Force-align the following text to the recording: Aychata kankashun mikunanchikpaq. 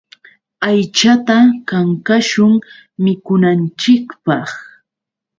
Aychata 0.67 1.37
kankashun 1.69 2.53
mikunanchikpaq. 3.03 4.47